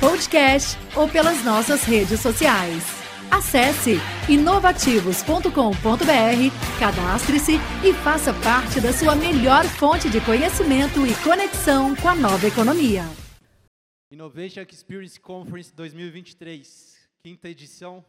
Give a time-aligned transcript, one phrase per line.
[0.00, 2.82] podcast ou pelas nossas redes sociais.
[3.30, 3.96] Acesse
[4.30, 12.14] inovativos.com.br, cadastre-se e faça parte da sua melhor fonte de conhecimento e conexão com a
[12.14, 13.02] nova economia.
[14.10, 18.02] Innovation Experience Conference 2023, quinta edição.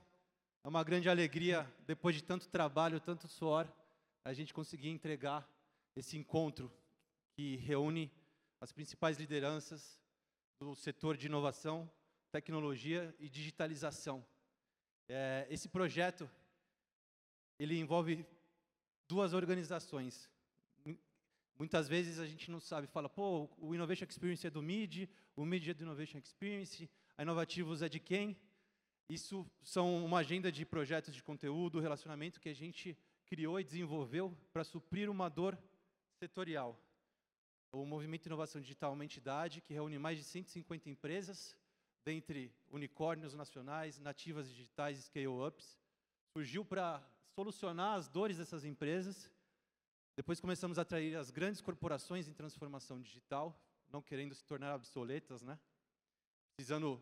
[0.64, 3.68] É uma grande alegria, depois de tanto trabalho, tanto suor,
[4.24, 5.46] a gente conseguir entregar
[5.96, 6.72] esse encontro
[7.34, 8.10] que reúne
[8.62, 10.01] as principais lideranças
[10.62, 11.92] do setor de inovação,
[12.32, 14.24] tecnologia e digitalização.
[15.10, 16.30] É, esse projeto
[17.58, 18.24] ele envolve
[19.08, 20.30] duas organizações.
[21.58, 25.44] Muitas vezes a gente não sabe, fala, pô, o Innovation Experience é do MID, o
[25.44, 28.38] MID é do Innovation Experience, a Inovativos é de quem?
[29.10, 34.38] Isso são uma agenda de projetos de conteúdo, relacionamento que a gente criou e desenvolveu
[34.54, 35.58] para suprir uma dor
[36.20, 36.80] setorial.
[37.74, 41.56] O Movimento Inovação Digital é uma entidade que reúne mais de 150 empresas,
[42.04, 45.80] dentre unicórnios nacionais, nativas digitais e scale-ups.
[46.34, 47.02] Surgiu para
[47.34, 49.32] solucionar as dores dessas empresas.
[50.18, 53.58] Depois começamos a atrair as grandes corporações em transformação digital,
[53.90, 55.58] não querendo se tornar obsoletas, né?
[56.58, 57.02] precisando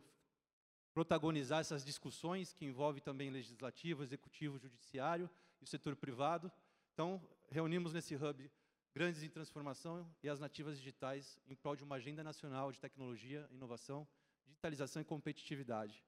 [0.94, 5.28] protagonizar essas discussões que envolvem também legislativo, executivo, judiciário
[5.60, 6.52] e o setor privado.
[6.94, 8.52] Então, reunimos nesse hub
[8.94, 13.48] grandes em transformação e as nativas digitais em prol de uma agenda nacional de tecnologia,
[13.52, 14.08] inovação,
[14.46, 16.04] digitalização e competitividade.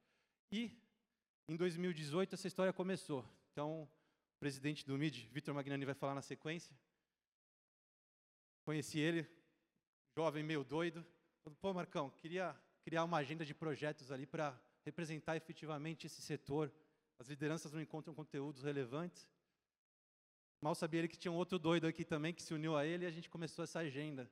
[0.52, 0.78] E,
[1.48, 3.26] em 2018, essa história começou.
[3.52, 6.76] Então, o presidente do MID, Vitor Magnani, vai falar na sequência.
[8.64, 9.28] Conheci ele,
[10.16, 11.06] jovem, meio doido.
[11.60, 16.72] Pô, Marcão, queria criar uma agenda de projetos ali para representar efetivamente esse setor.
[17.20, 19.30] As lideranças não encontram conteúdos relevantes.
[20.62, 23.04] Mal sabia ele que tinha um outro doido aqui também que se uniu a ele
[23.04, 24.30] e a gente começou essa agenda.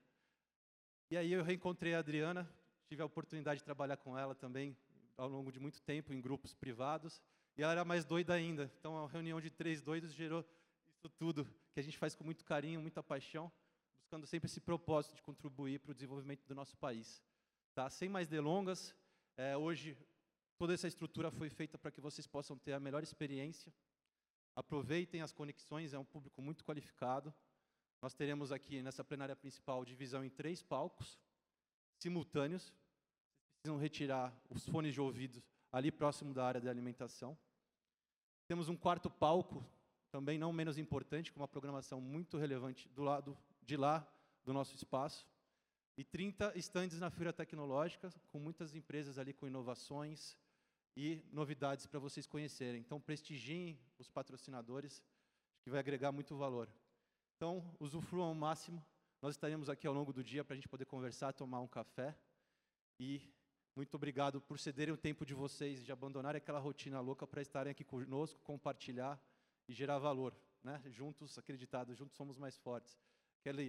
[1.10, 2.48] E aí eu reencontrei a Adriana,
[2.88, 4.78] tive a oportunidade de trabalhar com ela também
[5.18, 7.20] ao longo de muito tempo em grupos privados,
[7.58, 8.72] e ela era mais doida ainda.
[8.80, 10.46] Então a reunião de três doidos gerou
[10.88, 13.52] isso tudo que a gente faz com muito carinho, muita paixão,
[13.98, 17.24] buscando sempre esse propósito de contribuir para o desenvolvimento do nosso país.
[17.74, 17.90] Tá?
[17.90, 18.96] Sem mais delongas,
[19.36, 19.98] é, hoje
[20.60, 23.74] toda essa estrutura foi feita para que vocês possam ter a melhor experiência
[24.60, 27.34] Aproveitem as conexões, é um público muito qualificado.
[28.02, 31.18] Nós teremos aqui nessa plenária principal divisão em três palcos
[31.98, 32.64] simultâneos.
[32.64, 37.38] Vocês precisam retirar os fones de ouvido ali próximo da área de alimentação.
[38.50, 39.66] Temos um quarto palco,
[40.12, 44.06] também não menos importante, com uma programação muito relevante do lado de lá
[44.44, 45.26] do nosso espaço.
[45.98, 50.38] E 30 estandes na feira tecnológica, com muitas empresas ali com inovações,
[50.96, 52.82] e novidades para vocês conhecerem.
[52.82, 55.04] Então, prestigiem os patrocinadores,
[55.62, 56.70] que vai agregar muito valor.
[57.36, 58.86] Então, usufruam ao máximo.
[59.22, 62.18] Nós estaremos aqui ao longo do dia para a gente poder conversar, tomar um café.
[63.00, 63.22] E
[63.76, 67.72] muito obrigado por cederem o tempo de vocês, de abandonarem aquela rotina louca para estarem
[67.72, 69.22] aqui conosco, compartilhar
[69.68, 70.36] e gerar valor.
[70.64, 70.82] Né?
[70.88, 73.00] Juntos, acreditados, juntos somos mais fortes.
[73.40, 73.62] Aquela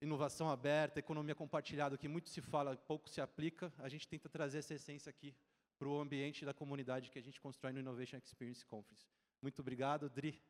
[0.00, 4.58] inovação aberta, economia compartilhada, que muito se fala, pouco se aplica, a gente tenta trazer
[4.58, 5.34] essa essência aqui
[5.78, 9.06] para o ambiente da comunidade que a gente constrói no Innovation Experience Conference.
[9.40, 10.42] Muito obrigado, Dri.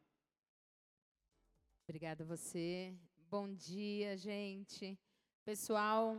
[1.87, 2.97] Obrigada a você.
[3.31, 4.99] Bom dia, gente.
[5.45, 6.17] Pessoal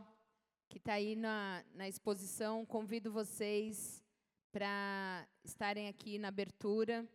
[0.67, 4.03] que está aí na, na exposição, convido vocês
[4.51, 7.07] para estarem aqui na abertura.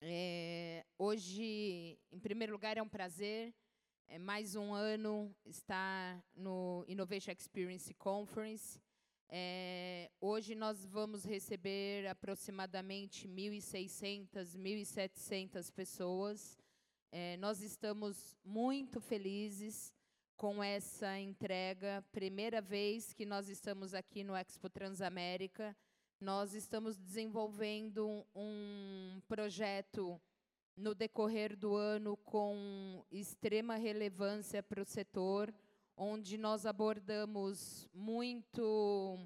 [0.00, 3.54] É, hoje, em primeiro lugar, é um prazer.
[4.08, 8.80] É mais um ano estar no Innovation Experience Conference.
[9.30, 16.58] É, hoje nós vamos receber aproximadamente 1.600, 1.700 pessoas.
[17.12, 19.92] É, nós estamos muito felizes
[20.34, 22.02] com essa entrega.
[22.10, 25.76] Primeira vez que nós estamos aqui no Expo Transamérica.
[26.18, 30.18] Nós estamos desenvolvendo um projeto
[30.74, 35.52] no decorrer do ano com extrema relevância para o setor
[36.00, 39.18] onde nós abordamos muito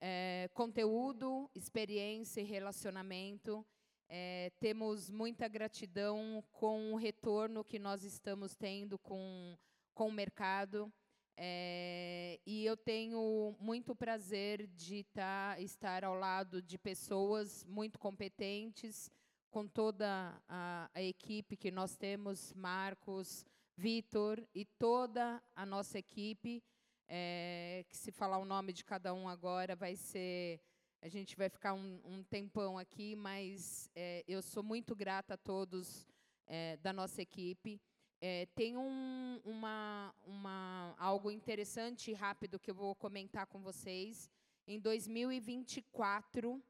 [0.00, 3.64] é, conteúdo, experiência e relacionamento.
[4.08, 9.56] É, temos muita gratidão com o retorno que nós estamos tendo com,
[9.94, 10.92] com o mercado.
[11.36, 19.08] É, e eu tenho muito prazer de tá, estar ao lado de pessoas muito competentes,
[19.50, 23.46] com toda a, a equipe que nós temos, Marcos,
[23.78, 26.60] Vitor e toda a nossa equipe,
[27.06, 30.60] é, que se falar o nome de cada um agora vai ser
[31.00, 35.36] a gente vai ficar um, um tempão aqui, mas é, eu sou muito grata a
[35.36, 36.04] todos
[36.44, 37.80] é, da nossa equipe.
[38.20, 44.28] É, tem um, uma, uma, algo interessante e rápido que eu vou comentar com vocês.
[44.66, 46.60] Em 2024,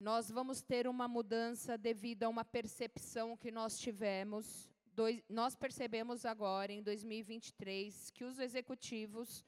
[0.00, 4.68] nós vamos ter uma mudança devido a uma percepção que nós tivemos.
[4.96, 9.44] Dois, nós percebemos agora, em 2023, que os executivos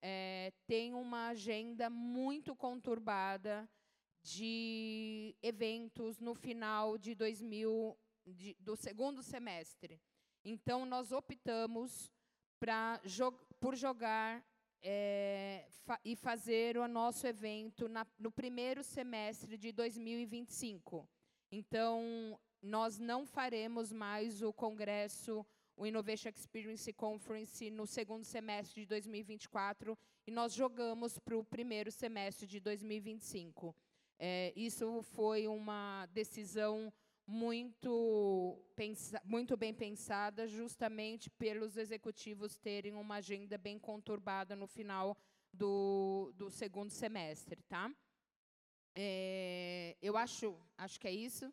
[0.00, 3.68] é, têm uma agenda muito conturbada
[4.22, 10.00] de eventos no final de 2000, de, do segundo semestre.
[10.44, 12.08] Então, nós optamos
[12.60, 13.00] pra,
[13.58, 14.40] por jogar
[14.80, 21.08] é, fa e fazer o nosso evento na, no primeiro semestre de 2025.
[21.50, 25.44] Então, nós não faremos mais o congresso,
[25.76, 31.90] o Innovation Experience Conference, no segundo semestre de 2024, e nós jogamos para o primeiro
[31.90, 33.74] semestre de 2025.
[34.18, 36.92] É, isso foi uma decisão
[37.26, 38.58] muito,
[39.24, 45.16] muito bem pensada, justamente pelos executivos terem uma agenda bem conturbada no final
[45.52, 47.62] do, do segundo semestre.
[47.62, 47.90] Tá?
[48.94, 51.52] É, eu acho, acho que é isso.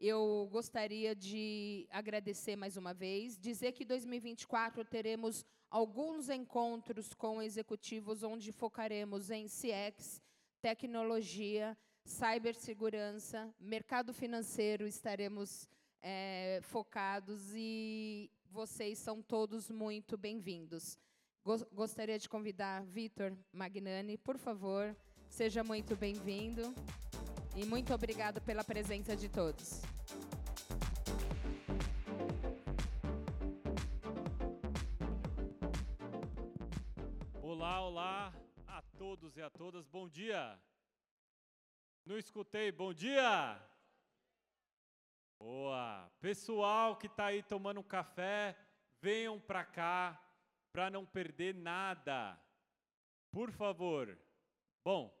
[0.00, 8.22] Eu gostaria de agradecer mais uma vez, dizer que 2024 teremos alguns encontros com executivos
[8.22, 10.22] onde focaremos em CX,
[10.62, 15.68] tecnologia, cibersegurança, mercado financeiro, estaremos
[16.00, 20.96] é, focados e vocês são todos muito bem-vindos.
[21.72, 24.96] Gostaria de convidar Vitor Magnani, por favor,
[25.28, 26.72] seja muito bem-vindo
[27.58, 29.82] e muito obrigado pela presença de todos.
[37.42, 38.32] Olá, olá
[38.64, 40.56] a todos e a todas, bom dia!
[42.06, 42.70] Não escutei.
[42.70, 43.60] Bom dia!
[45.36, 46.08] Boa!
[46.20, 48.56] Pessoal que está aí tomando um café,
[49.00, 50.22] venham para cá
[50.72, 52.40] para não perder nada.
[53.32, 54.16] Por favor.
[54.84, 55.12] Bom,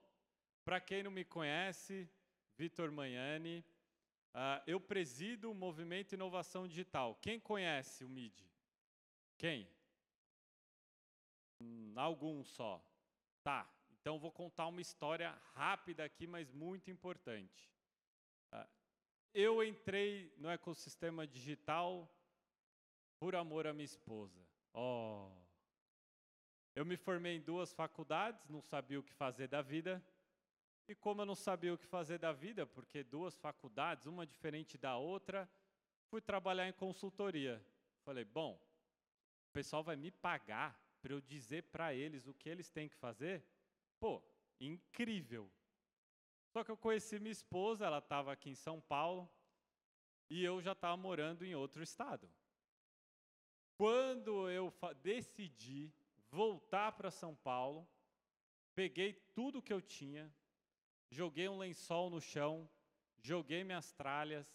[0.64, 2.08] para quem não me conhece,
[2.58, 3.64] Vitor Manhani,
[4.34, 7.14] uh, eu presido o Movimento Inovação Digital.
[7.22, 8.44] Quem conhece o MID?
[9.36, 9.70] Quem?
[11.62, 12.84] Hum, algum só.
[13.44, 13.70] Tá.
[14.00, 17.72] Então, vou contar uma história rápida aqui, mas muito importante.
[18.50, 18.68] Ah,
[19.32, 22.12] eu entrei no ecossistema digital
[23.20, 24.44] por amor à minha esposa.
[24.74, 25.30] Oh.
[26.74, 30.04] Eu me formei em duas faculdades, não sabia o que fazer da vida.
[30.88, 34.78] E como eu não sabia o que fazer da vida, porque duas faculdades, uma diferente
[34.78, 35.48] da outra,
[36.08, 37.62] fui trabalhar em consultoria.
[38.04, 38.54] Falei, bom,
[39.48, 42.96] o pessoal vai me pagar para eu dizer para eles o que eles têm que
[42.96, 43.44] fazer?
[44.00, 44.22] Pô,
[44.58, 45.52] incrível.
[46.48, 49.30] Só que eu conheci minha esposa, ela estava aqui em São Paulo,
[50.30, 52.30] e eu já estava morando em outro estado.
[53.76, 55.92] Quando eu decidi
[56.30, 57.86] voltar para São Paulo,
[58.74, 60.32] peguei tudo que eu tinha,
[61.10, 62.68] joguei um lençol no chão,
[63.20, 64.46] joguei minhas tralhas,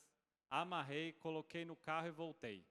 [0.49, 2.65] amarrei, coloquei no carro e voltei.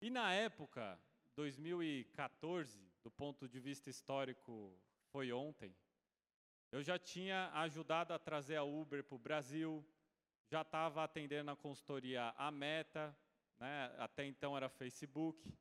[0.00, 1.00] E na época,
[1.34, 4.76] 2014, do ponto de vista histórico
[5.10, 5.74] foi ontem.
[6.70, 9.86] Eu já tinha ajudado a trazer a Uber para o Brasil,
[10.50, 13.16] já estava atendendo a consultoria a Meta,
[13.58, 13.94] né?
[13.98, 15.52] até então era Facebook.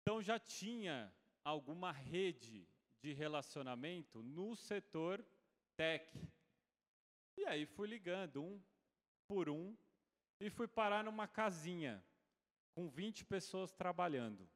[0.00, 1.12] Então já tinha
[1.44, 2.66] alguma rede
[3.00, 5.24] de relacionamento no setor
[5.76, 6.06] tech.
[7.36, 8.62] E aí fui ligando um
[9.26, 9.76] por um
[10.40, 12.04] e fui parar numa casinha
[12.74, 14.48] com 20 pessoas trabalhando.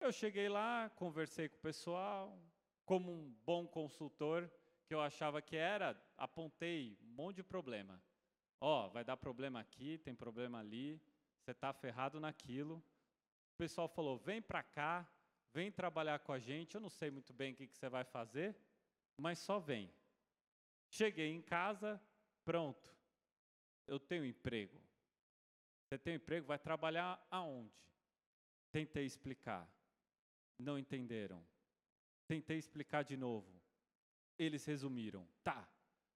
[0.00, 2.36] Eu cheguei lá, conversei com o pessoal,
[2.84, 4.50] como um bom consultor
[4.86, 8.02] que eu achava que era, apontei um monte de problema.
[8.60, 11.00] Ó, oh, vai dar problema aqui, tem problema ali,
[11.38, 12.76] você está ferrado naquilo.
[13.54, 15.08] O pessoal falou: vem para cá,
[15.52, 16.74] vem trabalhar com a gente.
[16.74, 18.56] Eu não sei muito bem o que, que você vai fazer,
[19.16, 19.92] mas só vem.
[20.88, 22.00] Cheguei em casa,
[22.44, 22.94] pronto.
[23.86, 24.80] Eu tenho emprego.
[25.84, 27.82] Você tem emprego, vai trabalhar aonde?
[28.70, 29.68] Tentei explicar
[30.62, 31.44] não entenderam.
[32.26, 33.60] Tentei explicar de novo.
[34.38, 35.68] Eles resumiram: tá,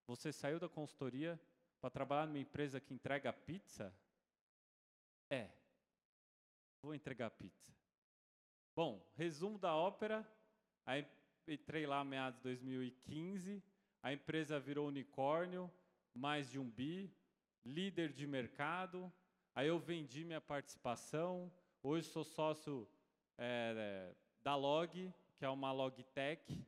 [0.06, 1.38] você saiu da consultoria
[1.80, 3.94] para trabalhar numa empresa que entrega pizza?
[5.28, 5.50] É,
[6.80, 7.74] vou entregar pizza.
[8.74, 10.26] Bom, resumo da ópera.
[10.84, 11.06] Aí
[11.48, 13.62] entrei lá meados de 2015.
[14.02, 15.70] A empresa virou unicórnio,
[16.14, 17.10] mais de um bi,
[17.64, 19.12] líder de mercado.
[19.54, 21.52] Aí eu vendi minha participação.
[21.82, 22.88] Hoje sou sócio
[23.38, 26.64] é, da Log, que é uma Logtech,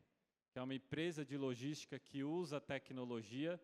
[0.50, 3.60] que é uma empresa de logística que usa tecnologia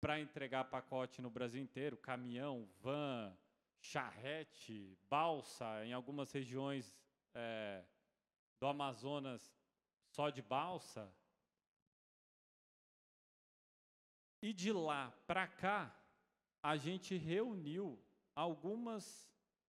[0.00, 3.34] para entregar pacote no Brasil inteiro, caminhão, van,
[3.80, 6.98] charrete, balsa, em algumas regiões
[7.34, 7.82] é,
[8.60, 9.54] do Amazonas
[10.14, 11.12] só de balsa.
[14.40, 15.80] E de lá para cá,
[16.62, 17.86] a gente reuniu
[18.34, 19.04] algumas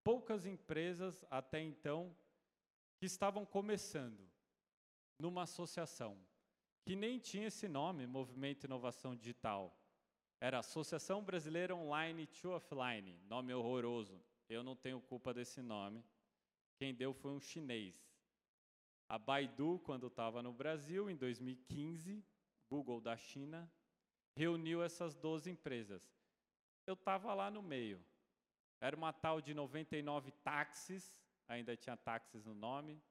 [0.03, 2.15] poucas empresas até então
[2.97, 4.23] que estavam começando
[5.19, 6.13] numa associação
[6.85, 9.75] que nem tinha esse nome, Movimento Inovação Digital.
[10.39, 14.23] Era Associação Brasileira Online to Offline, nome horroroso.
[14.47, 16.05] Eu não tenho culpa desse nome.
[16.77, 18.14] Quem deu foi um chinês.
[19.07, 22.23] A Baidu, quando estava no Brasil, em 2015,
[22.69, 23.71] Google da China,
[24.35, 26.01] reuniu essas 12 empresas.
[26.87, 28.03] Eu estava lá no meio.
[28.81, 33.01] Era uma tal de 99 táxis, ainda tinha táxis no nome.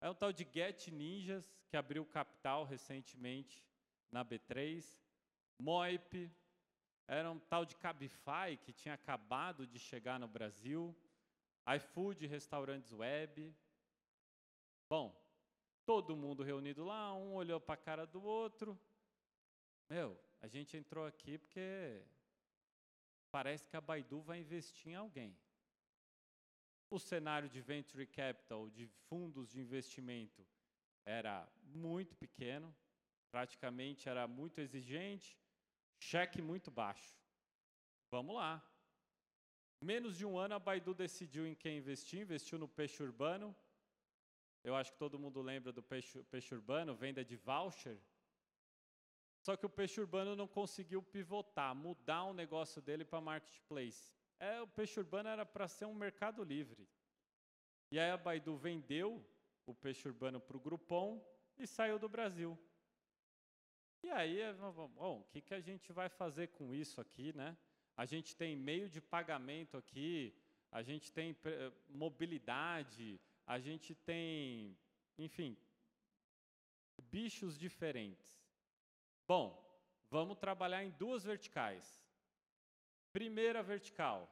[0.00, 3.64] É um tal de Get Ninjas, que abriu capital recentemente
[4.10, 4.84] na B3.
[5.58, 6.30] Moip,
[7.06, 10.96] era um tal de Cabify, que tinha acabado de chegar no Brasil.
[11.76, 13.54] iFood, restaurantes web.
[14.88, 15.18] Bom,
[15.84, 18.78] todo mundo reunido lá, um olhou para a cara do outro.
[19.88, 22.02] Meu, a gente entrou aqui porque
[23.30, 25.36] parece que a Baidu vai investir em alguém.
[26.90, 30.46] O cenário de venture capital, de fundos de investimento,
[31.04, 32.74] era muito pequeno,
[33.30, 35.36] praticamente era muito exigente,
[35.98, 37.16] cheque muito baixo.
[38.10, 38.62] Vamos lá.
[39.80, 43.54] Menos de um ano a Baidu decidiu em quem investir, investiu no peixe urbano.
[44.64, 48.00] Eu acho que todo mundo lembra do peixe, peixe urbano, venda de voucher.
[49.42, 54.10] Só que o peixe urbano não conseguiu pivotar, mudar o negócio dele para marketplace.
[54.40, 56.88] É, o peixe urbano era para ser um mercado livre.
[57.90, 59.22] E aí a Baidu vendeu
[59.66, 61.22] o peixe urbano para o Groupon
[61.58, 62.58] e saiu do Brasil.
[64.02, 64.40] E aí,
[64.94, 67.56] bom, o que, que a gente vai fazer com isso aqui, né?
[67.96, 70.34] A gente tem meio de pagamento aqui,
[70.70, 74.76] a gente tem eh, mobilidade, a gente tem,
[75.18, 75.56] enfim,
[77.02, 78.42] bichos diferentes.
[79.26, 79.62] Bom,
[80.10, 82.02] vamos trabalhar em duas verticais.
[83.12, 84.28] Primeira vertical,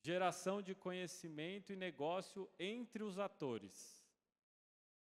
[0.00, 4.06] geração de conhecimento e negócio entre os atores.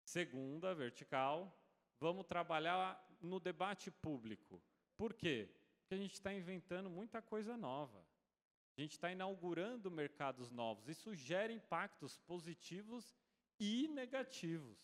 [0.04, 1.56] Segunda vertical,
[1.98, 4.62] vamos trabalhar no debate público.
[4.96, 5.48] Por quê?
[5.78, 8.04] Porque a gente está inventando muita coisa nova.
[8.76, 10.88] A gente está inaugurando mercados novos.
[10.88, 13.14] Isso gera impactos positivos
[13.58, 14.78] e negativos.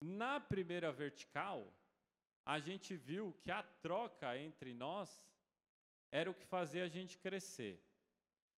[0.00, 1.72] Na primeira vertical,
[2.44, 5.26] a gente viu que a troca entre nós
[6.12, 7.82] era o que fazia a gente crescer.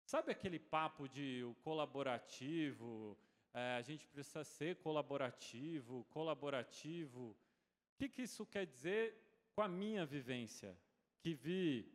[0.03, 3.17] Sabe aquele papo de o colaborativo,
[3.53, 7.31] é, a gente precisa ser colaborativo, colaborativo.
[7.31, 9.15] O que, que isso quer dizer
[9.53, 10.77] com a minha vivência?
[11.19, 11.94] Que vi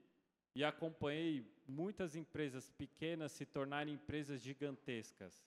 [0.55, 5.45] e acompanhei muitas empresas pequenas se tornarem empresas gigantescas.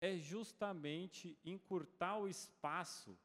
[0.00, 3.18] É justamente encurtar o espaço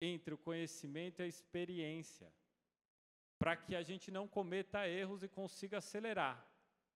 [0.00, 2.32] entre o conhecimento e a experiência,
[3.38, 6.46] para que a gente não cometa erros e consiga acelerar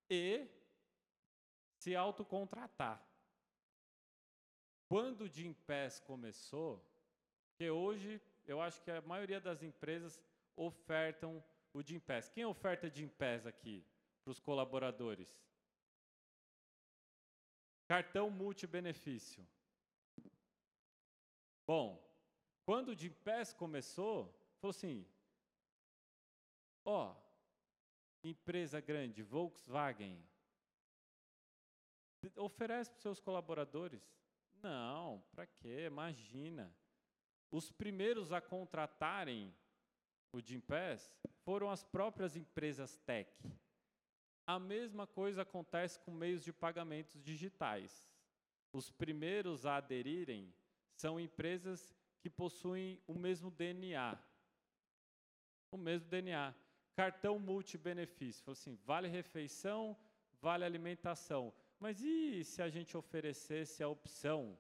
[0.08, 0.46] e
[1.78, 3.04] se autocontratar.
[4.88, 6.84] Quando o Gimpass começou,
[7.56, 10.20] que hoje eu acho que a maioria das empresas
[10.54, 11.42] ofertam
[11.72, 12.28] o Gimpass.
[12.28, 13.84] Quem oferta Gimpass aqui
[14.22, 15.28] para os colaboradores?
[17.86, 19.46] Cartão multibenefício.
[21.66, 22.02] Bom,
[22.64, 24.26] quando o Gimpass começou,
[24.60, 25.06] falou assim:
[26.84, 27.14] ó,
[28.22, 30.24] empresa grande, Volkswagen,
[32.36, 34.02] oferece para os seus colaboradores.
[34.62, 35.86] Não, para quê?
[35.86, 36.74] Imagina.
[37.50, 39.54] Os primeiros a contratarem
[40.32, 41.12] o Gimpass
[41.44, 43.30] foram as próprias empresas tech.
[44.46, 48.10] A mesma coisa acontece com meios de pagamentos digitais.
[48.72, 50.52] Os primeiros a aderirem
[50.94, 54.18] são empresas que possuem o mesmo DNA.
[55.70, 56.54] O mesmo DNA.
[56.94, 58.50] Cartão multibenefício.
[58.50, 59.96] Assim, vale refeição,
[60.40, 61.52] vale alimentação.
[61.78, 64.58] Mas e se a gente oferecesse a opção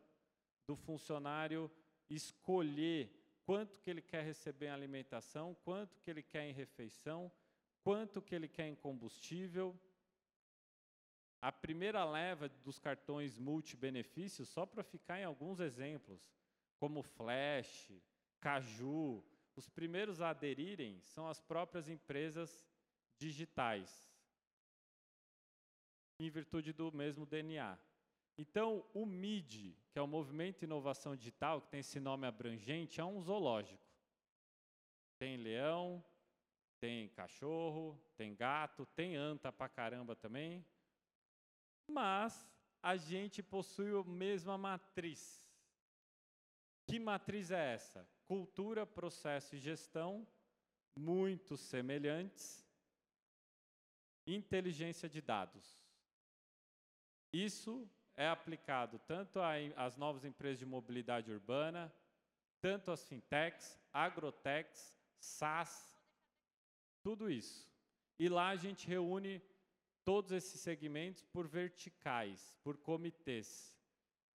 [0.66, 1.70] do funcionário
[2.08, 7.30] escolher quanto que ele quer receber em alimentação, quanto que ele quer em refeição,
[7.82, 9.78] quanto que ele quer em combustível?
[11.42, 16.32] a primeira leva dos cartões multibenefícios, só para ficar em alguns exemplos,
[16.78, 17.90] como Flash,
[18.38, 19.24] Caju,
[19.56, 22.64] os primeiros a aderirem são as próprias empresas
[23.18, 24.08] digitais,
[26.20, 27.76] em virtude do mesmo DNA.
[28.36, 33.00] Então, o MID, que é o Movimento de Inovação Digital, que tem esse nome abrangente,
[33.00, 33.86] é um zoológico.
[35.18, 36.04] Tem leão,
[36.80, 40.66] tem cachorro, tem gato, tem anta pra caramba também.
[41.86, 42.48] Mas
[42.82, 45.44] a gente possui a mesma matriz.
[46.86, 48.08] Que matriz é essa?
[48.26, 50.26] Cultura, processo e gestão,
[50.96, 52.66] muito semelhantes.
[54.26, 55.80] Inteligência de dados.
[57.32, 57.88] Isso
[58.22, 59.40] é aplicado tanto
[59.76, 61.92] às novas empresas de mobilidade urbana,
[62.60, 65.98] tanto às fintechs, agrotechs, SaaS,
[67.02, 67.68] tudo isso.
[68.18, 69.42] E lá a gente reúne
[70.04, 73.76] todos esses segmentos por verticais, por comitês.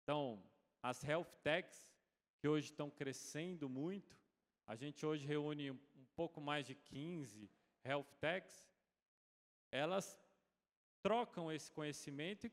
[0.03, 0.43] Então,
[0.83, 1.93] as health techs,
[2.41, 4.17] que hoje estão crescendo muito,
[4.67, 7.51] a gente hoje reúne um pouco mais de 15
[7.85, 8.67] health techs,
[9.71, 10.19] elas
[11.03, 12.51] trocam esse conhecimento e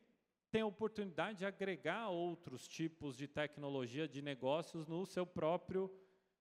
[0.52, 5.90] têm a oportunidade de agregar outros tipos de tecnologia de negócios no seu próprio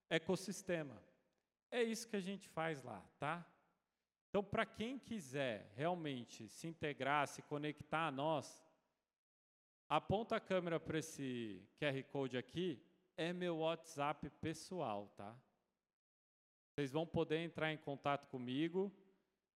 [0.09, 1.01] ecossistema.
[1.71, 3.47] É isso que a gente faz lá, tá?
[4.29, 8.65] Então, para quem quiser realmente se integrar, se conectar a nós,
[9.89, 12.83] aponta a câmera para esse QR Code aqui,
[13.17, 15.37] é meu WhatsApp pessoal, tá?
[16.75, 18.93] Vocês vão poder entrar em contato comigo.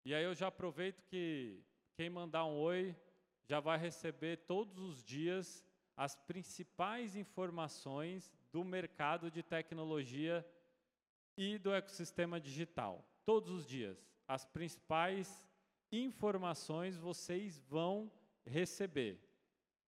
[0.04, 1.64] E aí eu já aproveito que
[1.96, 2.94] quem mandar um oi
[3.46, 5.64] já vai receber todos os dias
[5.96, 10.44] as principais informações do mercado de tecnologia
[11.36, 13.04] e do ecossistema digital.
[13.24, 15.44] Todos os dias as principais
[15.92, 18.10] informações vocês vão
[18.46, 19.20] receber.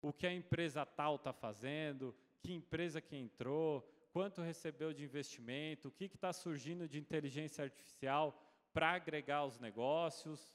[0.01, 5.89] O que a empresa tal está fazendo, que empresa que entrou, quanto recebeu de investimento,
[5.89, 8.39] o que está surgindo de inteligência artificial
[8.73, 10.53] para agregar os negócios.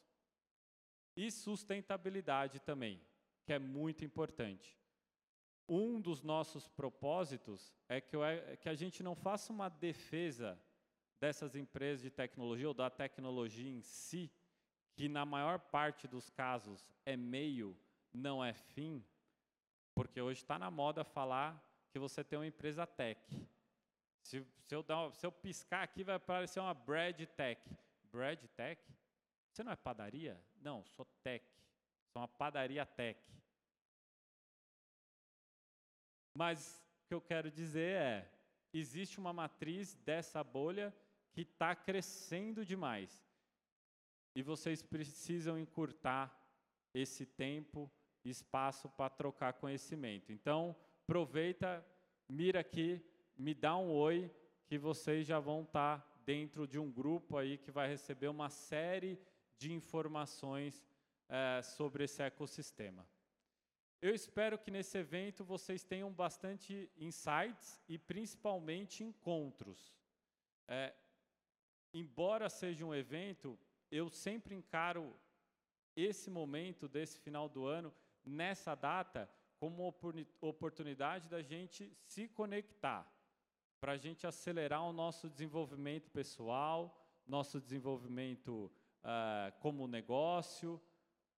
[1.16, 3.00] E sustentabilidade também,
[3.44, 4.78] que é muito importante.
[5.68, 10.60] Um dos nossos propósitos é que, é que a gente não faça uma defesa
[11.18, 14.30] dessas empresas de tecnologia ou da tecnologia em si,
[14.94, 17.76] que na maior parte dos casos é meio,
[18.12, 19.04] não é fim,
[19.94, 23.18] porque hoje está na moda falar que você tem uma empresa tech.
[24.22, 27.60] Se, se, eu, dar, se eu piscar aqui, vai aparecer uma bread tech.
[28.12, 28.82] Bread tech?
[29.50, 30.38] Você não é padaria?
[30.66, 31.46] Não, sou tech.
[32.12, 33.20] Sou uma padaria tech.
[36.34, 38.32] Mas o que eu quero dizer é,
[38.74, 40.92] existe uma matriz dessa bolha
[41.30, 43.24] que está crescendo demais.
[44.34, 46.36] E vocês precisam encurtar
[46.92, 47.88] esse tempo,
[48.24, 50.32] espaço para trocar conhecimento.
[50.32, 50.74] Então,
[51.04, 51.86] aproveita,
[52.28, 53.00] mira aqui,
[53.38, 54.28] me dá um oi,
[54.66, 58.50] que vocês já vão estar tá dentro de um grupo aí que vai receber uma
[58.50, 59.16] série
[59.58, 60.84] de informações
[61.28, 63.06] é, sobre esse ecossistema.
[64.00, 69.92] Eu espero que nesse evento vocês tenham bastante insights e principalmente encontros.
[70.68, 70.94] É,
[71.92, 73.58] embora seja um evento,
[73.90, 75.16] eu sempre encaro
[75.96, 77.92] esse momento desse final do ano,
[78.22, 79.94] nessa data, como uma
[80.42, 83.10] oportunidade da gente se conectar,
[83.80, 88.70] para a gente acelerar o nosso desenvolvimento pessoal, nosso desenvolvimento
[89.06, 90.80] uh, como negócio,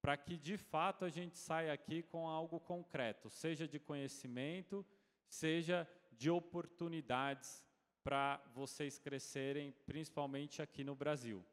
[0.00, 4.84] para que de fato a gente saia aqui com algo concreto, seja de conhecimento,
[5.28, 7.62] seja de oportunidades
[8.02, 11.44] para vocês crescerem, principalmente aqui no Brasil.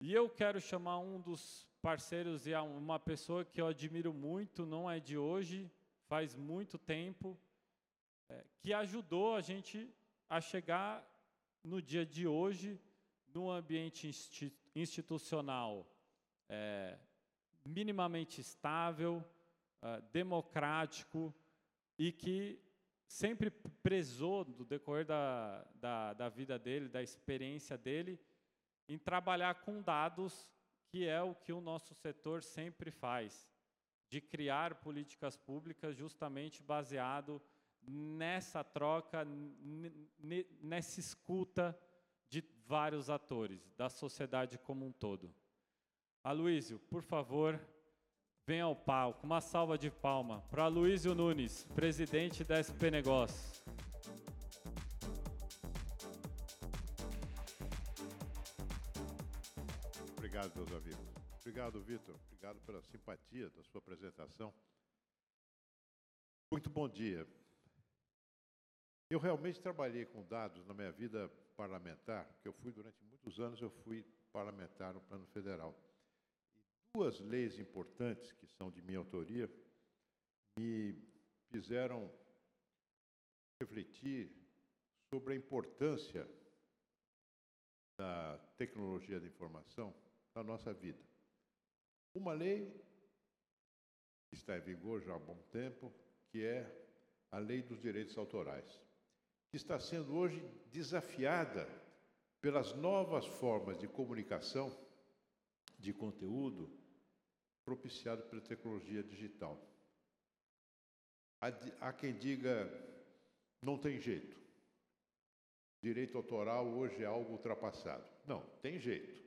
[0.00, 4.90] E eu quero chamar um dos parceiros e uma pessoa que eu admiro muito, não
[4.90, 5.70] é de hoje,
[6.06, 7.38] faz muito tempo,
[8.28, 9.88] é, que ajudou a gente
[10.28, 11.06] a chegar
[11.62, 12.80] no dia de hoje
[13.32, 14.10] num ambiente
[14.74, 15.86] institucional
[16.48, 16.98] é,
[17.64, 19.24] minimamente estável,
[19.82, 21.34] é, democrático
[21.98, 22.60] e que
[23.06, 23.50] sempre
[23.82, 28.20] prezou, no decorrer da, da, da vida dele, da experiência dele,
[28.88, 30.48] em trabalhar com dados,
[30.88, 33.48] que é o que o nosso setor sempre faz,
[34.08, 37.40] de criar políticas públicas justamente baseado
[37.82, 39.26] nessa troca,
[40.60, 41.78] nessa escuta
[42.70, 45.34] vários atores, da sociedade como um todo.
[46.22, 47.60] Aloísio, por favor,
[48.46, 49.24] Venha ao palco.
[49.24, 53.62] Uma salva de palma para Luísio Nunes, presidente da SP Negócios.
[60.16, 61.14] Obrigado, meus amigos.
[61.38, 62.16] Obrigado, Vitor.
[62.26, 64.52] Obrigado pela simpatia da sua apresentação.
[66.50, 67.24] Muito bom dia.
[69.08, 71.30] Eu realmente trabalhei com dados na minha vida
[71.60, 75.78] parlamentar, porque eu fui durante muitos anos eu fui parlamentar no plano federal.
[76.56, 79.46] E duas leis importantes que são de minha autoria
[80.58, 80.96] me
[81.50, 82.10] fizeram
[83.60, 84.32] refletir
[85.12, 86.26] sobre a importância
[87.98, 89.94] da tecnologia da informação
[90.34, 91.04] na nossa vida.
[92.14, 92.72] Uma lei
[94.30, 95.92] que está em vigor já há bom tempo,
[96.30, 96.60] que é
[97.30, 98.80] a Lei dos Direitos Autorais,
[99.50, 101.68] que está sendo hoje desafiada
[102.40, 104.74] pelas novas formas de comunicação,
[105.78, 106.70] de conteúdo,
[107.64, 109.60] propiciado pela tecnologia digital.
[111.80, 112.70] Há quem diga,
[113.60, 114.38] não tem jeito.
[115.82, 118.04] Direito autoral hoje é algo ultrapassado.
[118.26, 119.20] Não, tem jeito.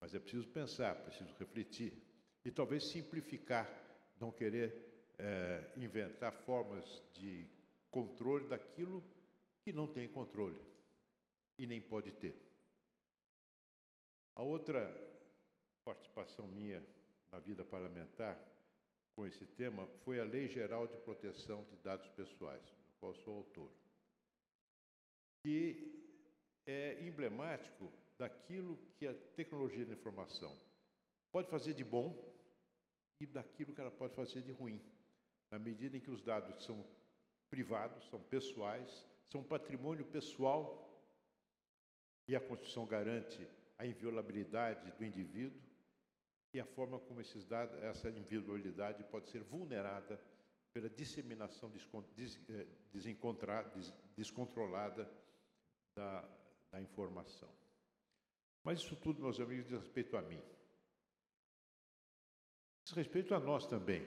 [0.00, 1.92] Mas é preciso pensar, preciso refletir
[2.44, 3.68] e talvez simplificar,
[4.20, 7.48] não querer é, inventar formas de
[7.90, 9.02] controle daquilo
[9.66, 10.64] que não tem controle
[11.58, 12.40] e nem pode ter.
[14.36, 14.80] A outra
[15.84, 16.80] participação minha
[17.32, 18.40] na vida parlamentar
[19.16, 23.38] com esse tema foi a Lei Geral de Proteção de Dados Pessoais, do qual sou
[23.38, 23.72] autor,
[25.42, 26.00] que
[26.64, 30.56] é emblemático daquilo que a tecnologia da informação
[31.32, 32.16] pode fazer de bom
[33.20, 34.80] e daquilo que ela pode fazer de ruim,
[35.50, 36.86] na medida em que os dados são
[37.50, 40.82] privados, são pessoais, são patrimônio pessoal
[42.28, 43.46] e a Constituição garante
[43.78, 45.60] a inviolabilidade do indivíduo
[46.52, 50.20] e a forma como dados, essa individualidade pode ser vulnerada
[50.72, 51.70] pela disseminação
[52.48, 52.66] eh,
[54.16, 55.10] descontrolada
[55.94, 56.28] da,
[56.70, 57.48] da informação.
[58.62, 60.42] Mas isso tudo, meus amigos, diz respeito a mim.
[62.84, 64.06] Diz respeito a nós também.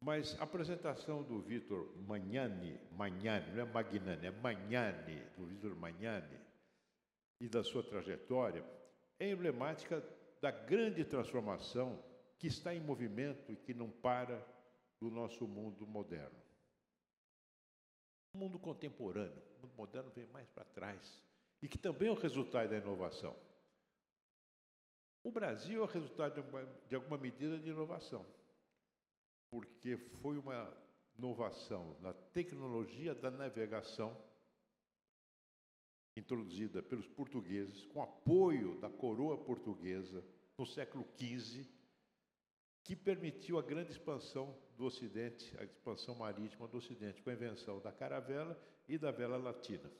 [0.00, 6.38] Mas a apresentação do Vitor Magnani, Magnani, não é Magnani, é Magnani, do Vitor Magnani,
[7.40, 8.64] e da sua trajetória,
[9.18, 10.02] é emblemática
[10.40, 12.02] da grande transformação
[12.38, 14.46] que está em movimento e que não para
[15.00, 16.36] do nosso mundo moderno.
[18.32, 21.22] O mundo contemporâneo, o mundo moderno vem mais para trás
[21.62, 23.34] e que também é o resultado da inovação.
[25.22, 28.24] O Brasil é o resultado de, uma, de alguma medida de inovação,
[29.50, 30.72] porque foi uma
[31.18, 34.16] inovação na tecnologia da navegação
[36.16, 40.24] introduzida pelos portugueses, com apoio da coroa portuguesa
[40.56, 41.68] no século XV,
[42.82, 47.80] que permitiu a grande expansão do Ocidente, a expansão marítima do Ocidente, com a invenção
[47.80, 49.90] da caravela e da vela latina.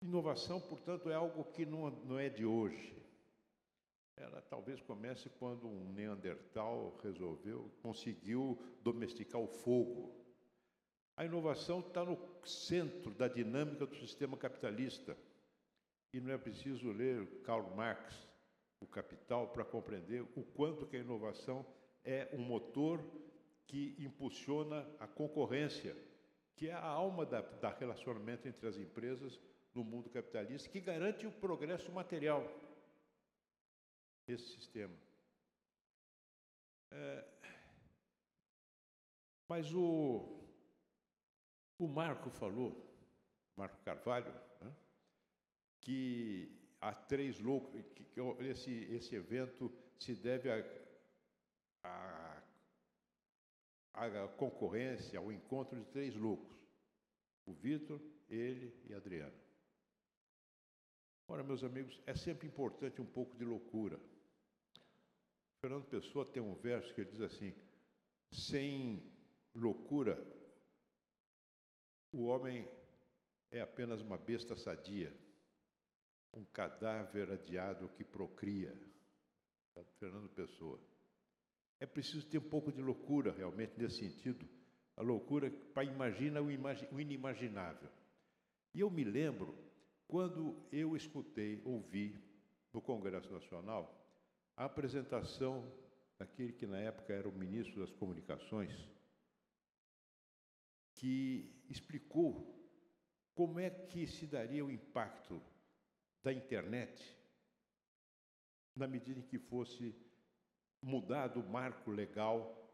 [0.00, 3.01] Inovação, portanto, é algo que não, não é de hoje.
[4.22, 10.14] Ela talvez comece quando um Neandertal resolveu, conseguiu domesticar o fogo.
[11.16, 15.16] A inovação está no centro da dinâmica do sistema capitalista.
[16.12, 18.28] E não é preciso ler Karl Marx,
[18.80, 21.66] O Capital, para compreender o quanto que a inovação
[22.04, 23.02] é um motor
[23.66, 25.96] que impulsiona a concorrência,
[26.54, 29.40] que é a alma da, da relacionamento entre as empresas
[29.74, 32.46] no mundo capitalista que garante o progresso material
[34.26, 34.96] desse sistema.
[36.90, 37.24] É,
[39.48, 40.40] mas o,
[41.78, 42.90] o Marco falou,
[43.56, 44.74] Marco Carvalho, né,
[45.80, 50.50] que há três loucos, que, que esse, esse evento se deve
[51.84, 52.42] a,
[53.94, 56.56] a concorrência, ao encontro de três loucos:
[57.46, 59.41] o Vitor, ele e Adriano.
[61.28, 63.98] Ora, meus amigos, é sempre importante um pouco de loucura.
[65.60, 67.54] Fernando Pessoa tem um verso que ele diz assim:
[68.30, 69.02] sem
[69.54, 70.22] loucura,
[72.12, 72.68] o homem
[73.50, 75.14] é apenas uma besta sadia,
[76.32, 78.74] um cadáver adiado que procria.
[79.98, 80.78] Fernando Pessoa.
[81.80, 84.46] É preciso ter um pouco de loucura, realmente, nesse sentido.
[84.96, 87.88] A loucura para imaginar o inimaginável.
[88.74, 89.56] E eu me lembro
[90.12, 92.22] quando eu escutei, ouvi
[92.70, 93.98] no Congresso Nacional
[94.54, 95.72] a apresentação
[96.18, 98.70] daquele que na época era o ministro das Comunicações,
[100.92, 102.62] que explicou
[103.34, 105.42] como é que se daria o impacto
[106.22, 107.18] da internet
[108.76, 109.96] na medida em que fosse
[110.82, 112.70] mudado o marco legal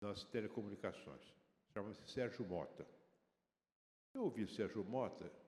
[0.00, 1.36] das telecomunicações.
[1.74, 2.86] Chama-se Sérgio Mota.
[4.14, 5.39] Eu ouvi Sérgio Mota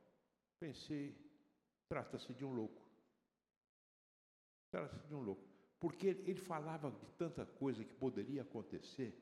[0.62, 1.12] Pensei,
[1.88, 2.88] trata-se de um louco.
[4.70, 5.44] Trata-se de um louco.
[5.80, 9.12] Porque ele falava de tanta coisa que poderia acontecer,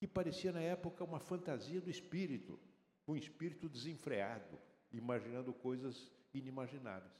[0.00, 2.58] que parecia na época uma fantasia do espírito,
[3.06, 4.58] um espírito desenfreado,
[4.90, 7.14] imaginando coisas inimagináveis.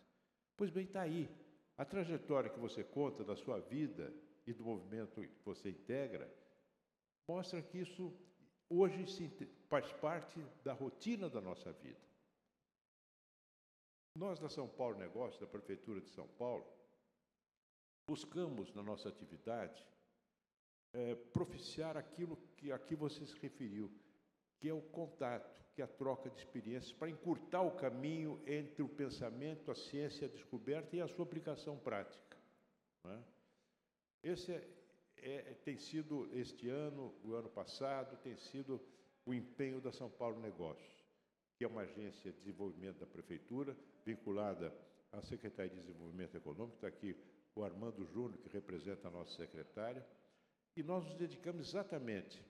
[0.57, 1.31] Pois bem, está aí.
[1.79, 4.13] A trajetória que você conta da sua vida
[4.45, 6.29] e do movimento que você integra
[7.29, 8.13] mostra que isso
[8.69, 9.07] hoje
[9.69, 12.11] faz parte da rotina da nossa vida.
[14.15, 16.67] Nós da São Paulo Negócio, da Prefeitura de São Paulo,
[18.07, 19.87] buscamos na nossa atividade
[20.93, 23.91] é, propiciar aquilo que aqui você se referiu,
[24.61, 28.83] que é o contato, que é a troca de experiências, para encurtar o caminho entre
[28.83, 32.37] o pensamento, a ciência, a descoberta e a sua aplicação prática.
[33.07, 33.19] É?
[34.23, 34.69] Esse é,
[35.17, 38.81] é, tem sido, este ano, o ano passado, tem sido
[39.25, 41.02] o empenho da São Paulo Negócios,
[41.63, 44.77] que é uma agência de desenvolvimento da Prefeitura, vinculada
[45.13, 47.17] à Secretaria de Desenvolvimento Econômico, está aqui
[47.55, 50.05] o Armando Júnior, que representa a nossa secretária,
[50.77, 52.43] e nós nos dedicamos exatamente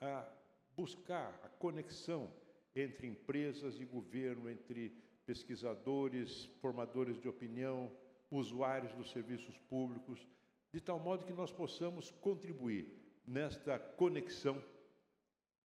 [0.00, 0.26] a
[0.74, 2.32] buscar a conexão
[2.74, 4.96] entre empresas e governo, entre
[5.26, 7.94] pesquisadores, formadores de opinião,
[8.30, 10.26] usuários dos serviços públicos,
[10.72, 12.90] de tal modo que nós possamos contribuir
[13.26, 14.56] nesta conexão,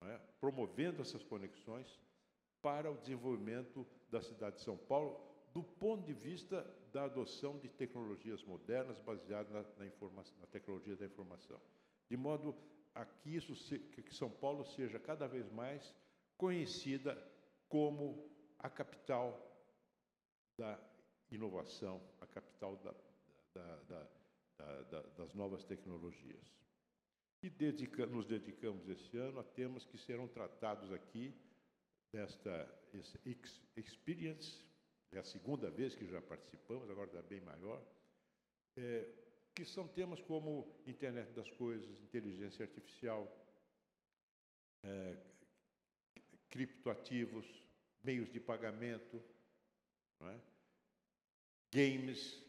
[0.01, 0.19] é?
[0.41, 1.97] promovendo essas conexões
[2.61, 5.19] para o desenvolvimento da cidade de São Paulo,
[5.53, 11.05] do ponto de vista da adoção de tecnologias modernas baseadas na, na, na tecnologia da
[11.05, 11.59] informação,
[12.09, 12.55] de modo
[12.93, 15.95] a que, isso se, que São Paulo seja cada vez mais
[16.37, 17.17] conhecida
[17.67, 19.45] como a capital
[20.57, 20.79] da
[21.31, 22.93] inovação, a capital da,
[23.53, 24.07] da,
[24.83, 26.53] da, das novas tecnologias.
[27.41, 31.33] E dedica, nos dedicamos esse ano a temas que serão tratados aqui
[32.11, 32.67] desta
[33.75, 34.63] experience,
[35.11, 37.83] é a segunda vez que já participamos, agora está bem maior,
[38.75, 39.07] é,
[39.53, 43.27] que são temas como internet das coisas, inteligência artificial,
[44.83, 45.17] é,
[46.49, 47.45] criptoativos,
[48.03, 49.21] meios de pagamento,
[50.21, 50.39] é?
[51.71, 52.41] games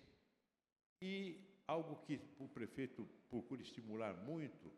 [1.02, 4.72] e algo que o prefeito procura estimular muito,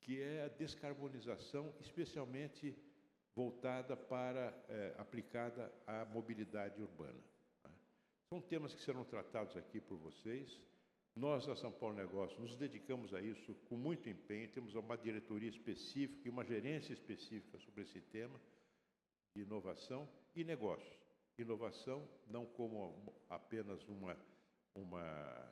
[0.00, 2.74] que é a descarbonização, especialmente
[3.34, 7.20] voltada para, é, aplicada à mobilidade urbana.
[7.64, 7.70] Né?
[8.28, 10.60] São temas que serão tratados aqui por vocês.
[11.14, 15.48] Nós, da São Paulo Negócios, nos dedicamos a isso com muito empenho, temos uma diretoria
[15.48, 18.40] específica e uma gerência específica sobre esse tema
[19.34, 20.98] de inovação e negócios.
[21.38, 24.16] Inovação não como apenas uma,
[24.74, 25.50] uma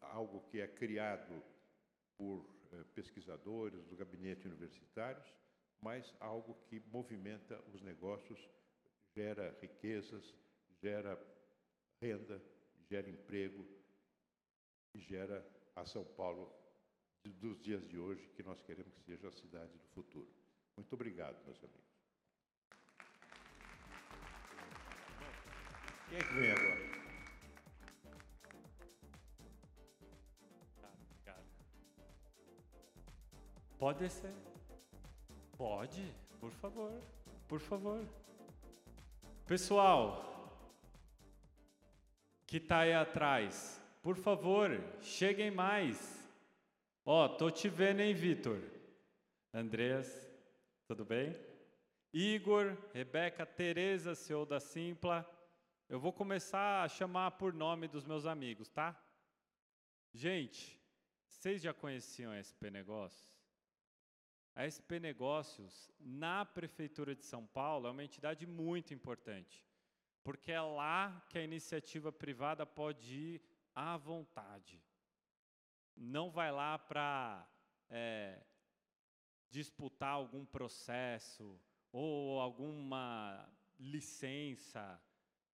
[0.00, 1.42] algo que é criado
[2.16, 5.32] por eh, pesquisadores do gabinete universitários,
[5.80, 8.48] mas algo que movimenta os negócios,
[9.14, 10.34] gera riquezas,
[10.80, 11.18] gera
[12.00, 12.42] renda,
[12.88, 13.66] gera emprego
[14.94, 16.52] e gera a São Paulo
[17.24, 20.28] dos dias de hoje, que nós queremos que seja a cidade do futuro.
[20.76, 21.88] Muito obrigado, meus amigos.
[26.08, 26.98] Quem é que vem agora?
[33.78, 34.57] Pode descer.
[35.58, 37.02] Pode, por favor,
[37.48, 38.08] por favor.
[39.44, 40.24] Pessoal
[42.46, 44.70] que está aí atrás, por favor,
[45.02, 46.30] cheguem mais.
[47.04, 48.62] Ó, oh, tô te vendo, hein, Vitor?
[49.52, 50.30] Andreas,
[50.86, 51.36] tudo bem?
[52.12, 55.28] Igor, Rebeca, Tereza, CEO da Simpla.
[55.88, 58.96] Eu vou começar a chamar por nome dos meus amigos, tá?
[60.14, 60.80] Gente,
[61.26, 63.37] vocês já conheciam SP Negócios?
[64.58, 69.64] A SP Negócios, na Prefeitura de São Paulo, é uma entidade muito importante,
[70.24, 73.42] porque é lá que a iniciativa privada pode ir
[73.72, 74.82] à vontade.
[75.96, 77.48] Não vai lá para
[77.88, 78.42] é,
[79.48, 81.56] disputar algum processo
[81.92, 85.00] ou alguma licença.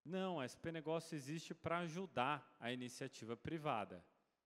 [0.03, 4.03] Não, a SP Negócios existe para ajudar a iniciativa privada.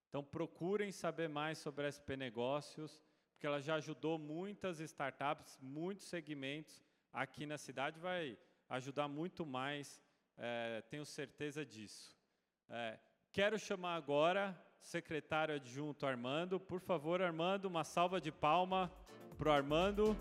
[0.09, 3.01] Então procurem saber mais sobre a SP Negócios
[3.39, 8.37] porque ela já ajudou muitas startups, muitos segmentos aqui na cidade, vai
[8.69, 10.03] ajudar muito mais,
[10.37, 12.19] é, tenho certeza disso.
[12.69, 12.99] É,
[13.33, 16.59] quero chamar agora o secretário adjunto Armando.
[16.59, 18.91] Por favor, Armando, uma salva de palma
[19.37, 20.17] para o Armando.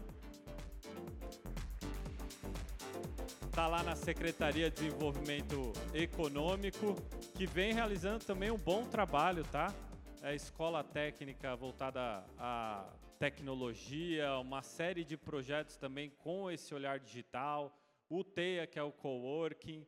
[3.48, 6.94] Está lá na Secretaria de Desenvolvimento Econômico,
[7.36, 9.74] que vem realizando também um bom trabalho, tá?
[10.22, 12.86] É escola técnica voltada a
[13.18, 17.76] tecnologia, uma série de projetos também com esse olhar digital,
[18.10, 19.86] o TEA, que é o coworking,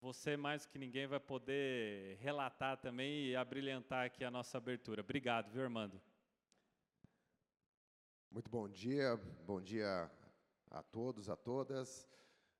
[0.00, 5.02] você mais que ninguém vai poder relatar também e abrilhantar aqui a nossa abertura.
[5.02, 6.00] Obrigado, viu, Armando?
[8.30, 10.10] Muito bom dia, bom dia
[10.70, 12.08] a todos, a todas.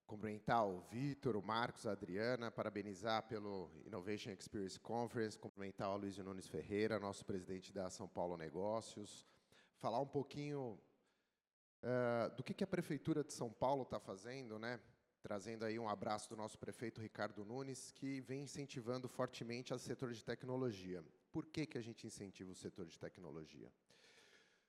[0.07, 6.17] Cumprimentar o Vitor, o Marcos, a Adriana, parabenizar pelo Innovation Experience Conference, cumprimentar o Luiz
[6.19, 9.27] Nunes Ferreira, nosso presidente da São Paulo Negócios,
[9.79, 10.79] falar um pouquinho
[11.83, 14.81] uh, do que, que a Prefeitura de São Paulo está fazendo, né?
[15.23, 20.13] trazendo aí um abraço do nosso prefeito Ricardo Nunes, que vem incentivando fortemente o setor
[20.13, 21.05] de tecnologia.
[21.33, 23.71] Por que, que a gente incentiva o setor de tecnologia?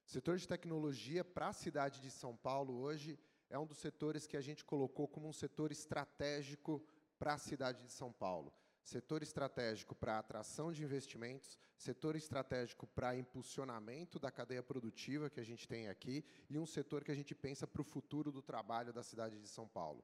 [0.05, 3.17] O setor de tecnologia para a cidade de São Paulo hoje
[3.49, 6.83] é um dos setores que a gente colocou como um setor estratégico
[7.17, 8.51] para a cidade de São Paulo.
[8.89, 15.43] Setor estratégico para atração de investimentos, setor estratégico para impulsionamento da cadeia produtiva que a
[15.43, 18.91] gente tem aqui e um setor que a gente pensa para o futuro do trabalho
[18.91, 20.03] da cidade de São Paulo.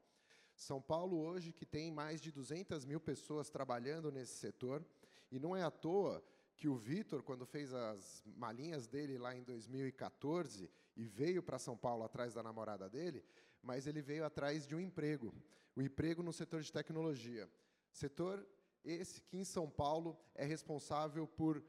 [0.56, 4.86] São Paulo hoje que tem mais de 200 mil pessoas trabalhando nesse setor
[5.32, 6.24] e não é à toa
[6.56, 11.76] que o Vitor, quando fez as malinhas dele lá em 2014 e veio para São
[11.76, 13.26] Paulo atrás da namorada dele,
[13.64, 15.34] mas ele veio atrás de um emprego,
[15.76, 17.50] o um emprego no setor de tecnologia.
[17.92, 18.48] Setor
[18.86, 21.64] esse que em São Paulo é responsável por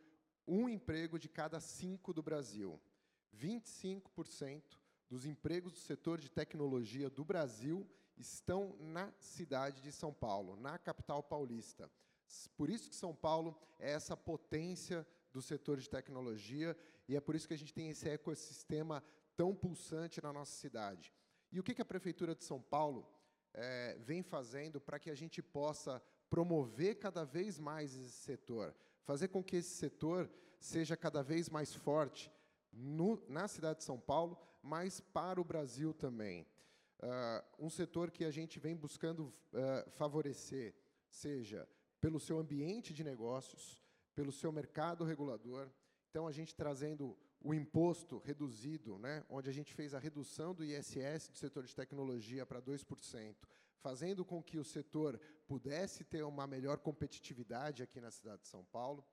[0.47, 2.81] um emprego de cada cinco do Brasil.
[3.35, 4.63] 25%
[5.09, 10.79] dos empregos do setor de tecnologia do Brasil estão na cidade de São Paulo, na
[10.79, 11.91] capital paulista.
[12.57, 16.77] Por isso que São Paulo é essa potência do setor de tecnologia
[17.09, 19.03] e é por isso que a gente tem esse ecossistema
[19.37, 21.13] tão pulsante na nossa cidade.
[21.53, 23.07] E o que, a Prefeitura de São Paulo
[23.55, 29.29] é, vem fazendo para que a gente possa promover cada vez mais esse setor, fazer
[29.29, 32.33] com que esse setor seja cada vez mais forte
[32.73, 36.47] no, na cidade de São Paulo, mas para o Brasil também.
[36.99, 40.75] Uh, um setor que a gente vem buscando uh, favorecer,
[41.09, 41.69] seja
[42.01, 43.83] pelo seu ambiente de negócios,
[44.15, 45.69] pelo seu mercado regulador.
[46.11, 50.65] Então, a gente trazendo o imposto reduzido, né, onde a gente fez a redução do
[50.65, 53.37] ISS do setor de tecnologia para 2%,
[53.81, 58.65] fazendo com que o setor pudesse ter uma melhor competitividade aqui na cidade de São
[58.65, 59.05] Paulo.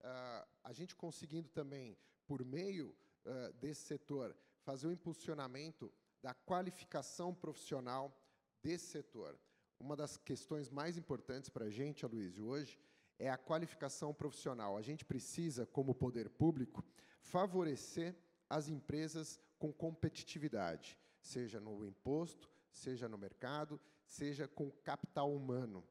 [0.00, 7.34] Uh, a gente conseguindo também, por meio uh, desse setor, fazer o impulsionamento da qualificação
[7.34, 8.14] profissional
[8.62, 9.38] desse setor.
[9.78, 12.78] Uma das questões mais importantes para a gente, Aloysio, hoje,
[13.18, 14.76] é a qualificação profissional.
[14.76, 16.84] A gente precisa, como poder público,
[17.20, 18.14] favorecer
[18.48, 25.84] as empresas com competitividade, seja no imposto, seja no mercado, seja com capital humano.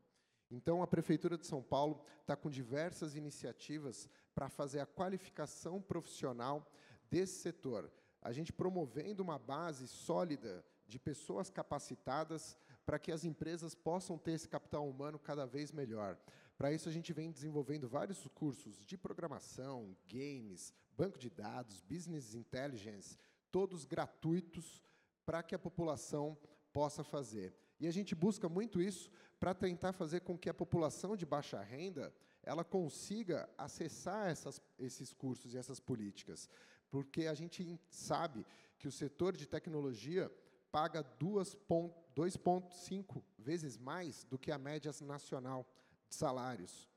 [0.50, 6.70] Então, a Prefeitura de São Paulo está com diversas iniciativas para fazer a qualificação profissional
[7.10, 7.92] desse setor.
[8.22, 14.32] A gente promovendo uma base sólida de pessoas capacitadas para que as empresas possam ter
[14.32, 16.18] esse capital humano cada vez melhor.
[16.58, 22.34] Para isso, a gente vem desenvolvendo vários cursos de programação, games, banco de dados, business
[22.34, 23.18] intelligence,
[23.52, 24.82] todos gratuitos
[25.26, 26.38] para que a população
[26.72, 27.54] possa fazer.
[27.80, 31.62] E a gente busca muito isso para tentar fazer com que a população de baixa
[31.62, 32.14] renda
[32.44, 36.50] ela consiga acessar essas, esses cursos e essas políticas,
[36.90, 38.46] porque a gente sabe
[38.80, 40.32] que o setor de tecnologia
[40.72, 45.68] paga 2,5 vezes mais do que a média nacional
[46.08, 46.90] de salários.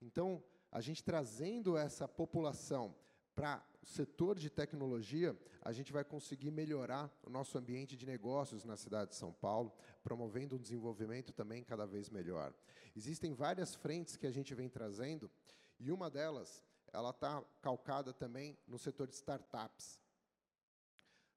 [0.00, 2.94] Então, a gente trazendo essa população
[3.38, 8.64] para o setor de tecnologia, a gente vai conseguir melhorar o nosso ambiente de negócios
[8.64, 9.72] na cidade de São Paulo,
[10.02, 12.52] promovendo um desenvolvimento também cada vez melhor.
[12.96, 15.30] Existem várias frentes que a gente vem trazendo,
[15.78, 20.00] e uma delas, ela está calcada também no setor de startups.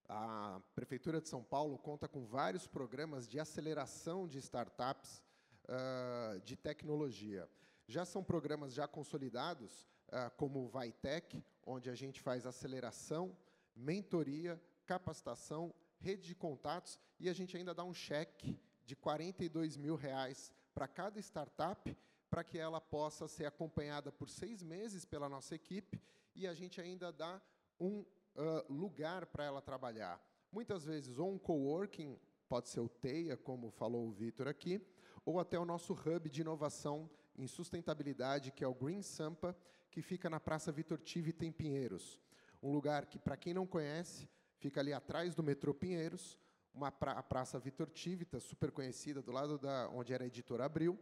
[0.08, 5.22] A Prefeitura de São Paulo conta com vários programas de aceleração de startups
[5.68, 7.48] uh, de tecnologia.
[7.86, 13.36] Já são programas já consolidados, uh, como o Vitec, onde a gente faz aceleração,
[13.74, 19.94] mentoria, capacitação, rede de contatos e a gente ainda dá um cheque de 42 mil
[19.94, 21.96] reais para cada startup
[22.28, 26.00] para que ela possa ser acompanhada por seis meses pela nossa equipe
[26.34, 27.40] e a gente ainda dá
[27.78, 30.20] um uh, lugar para ela trabalhar.
[30.50, 34.80] Muitas vezes, ou um coworking, pode ser o TEIA, como falou o Vitor aqui,
[35.24, 39.56] ou até o nosso hub de inovação em sustentabilidade, que é o Green Sampa,
[39.90, 42.20] que fica na Praça Vitor Tivita, em Pinheiros.
[42.62, 44.28] Um lugar que, para quem não conhece,
[44.58, 46.38] fica ali atrás do metrô Pinheiros,
[46.74, 50.64] uma pra, a Praça Vitor Tivita, super conhecida, do lado da onde era a editora
[50.64, 50.98] Abril,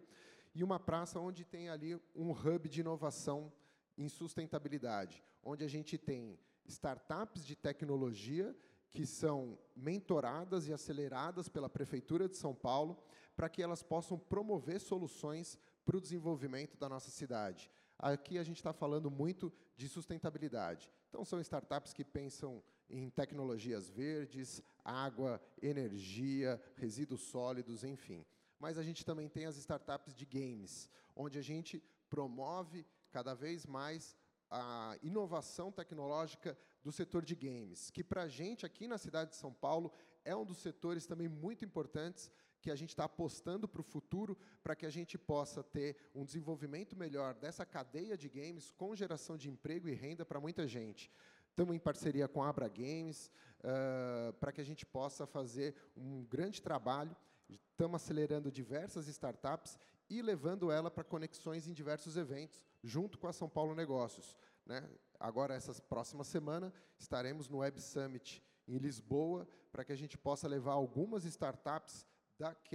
[0.54, 3.52] e uma praça onde tem ali um hub de inovação
[3.96, 8.56] em sustentabilidade, onde a gente tem startups de tecnologia
[8.90, 13.00] que são mentoradas e aceleradas pela Prefeitura de São Paulo
[13.36, 17.70] para que elas possam promover soluções para o desenvolvimento da nossa cidade.
[17.98, 20.90] Aqui a gente está falando muito de sustentabilidade.
[21.08, 28.24] Então, são startups que pensam em tecnologias verdes, água, energia, resíduos sólidos, enfim.
[28.58, 33.66] Mas a gente também tem as startups de games, onde a gente promove cada vez
[33.66, 34.16] mais
[34.50, 39.36] a inovação tecnológica do setor de games, que para a gente aqui na cidade de
[39.36, 39.92] São Paulo
[40.24, 42.30] é um dos setores também muito importantes
[42.60, 46.24] que a gente está apostando para o futuro, para que a gente possa ter um
[46.24, 51.10] desenvolvimento melhor dessa cadeia de games com geração de emprego e renda para muita gente.
[51.48, 53.30] Estamos em parceria com a Abra Games,
[53.60, 57.14] uh, para que a gente possa fazer um grande trabalho.
[57.48, 59.76] Estamos acelerando diversas startups
[60.08, 64.36] e levando ela para conexões em diversos eventos, junto com a São Paulo Negócios.
[64.64, 64.88] Né?
[65.18, 70.48] Agora, essa próxima semana, estaremos no Web Summit em Lisboa, para que a gente possa
[70.48, 72.06] levar algumas startups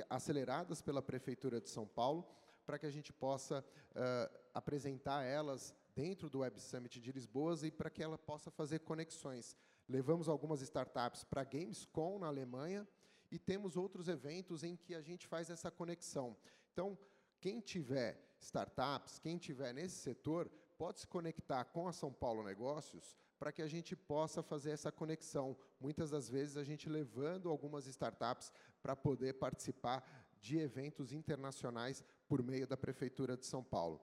[0.09, 2.27] aceleradas pela Prefeitura de São Paulo,
[2.65, 7.71] para que a gente possa uh, apresentar elas dentro do Web Summit de Lisboa e
[7.71, 9.55] para que ela possa fazer conexões.
[9.87, 12.87] Levamos algumas startups para Gamescom, na Alemanha,
[13.31, 16.35] e temos outros eventos em que a gente faz essa conexão.
[16.73, 16.97] Então,
[17.39, 23.15] quem tiver startups, quem tiver nesse setor, pode se conectar com a São Paulo Negócios
[23.37, 25.57] para que a gente possa fazer essa conexão.
[25.79, 28.51] Muitas das vezes a gente levando algumas startups
[28.85, 30.07] para poder participar
[30.39, 33.99] de eventos internacionais por meio da Prefeitura de São Paulo.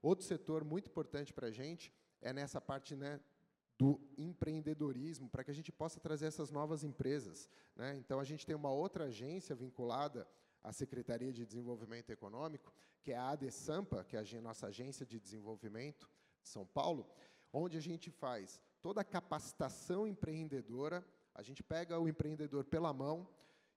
[0.00, 3.20] Outro setor muito importante para a gente é nessa parte né,
[3.78, 7.46] do empreendedorismo, para que a gente possa trazer essas novas empresas.
[7.76, 7.94] Né?
[7.98, 10.26] Então, a gente tem uma outra agência vinculada
[10.64, 12.72] à Secretaria de Desenvolvimento Econômico,
[13.02, 16.08] que é a ADESAMPA, que é a nossa agência de desenvolvimento
[16.40, 17.06] de São Paulo,
[17.52, 21.04] onde a gente faz toda a capacitação empreendedora,
[21.34, 23.28] a gente pega o empreendedor pela mão